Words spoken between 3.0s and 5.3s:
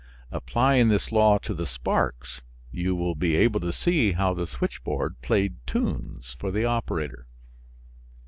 be able to see how the switchboard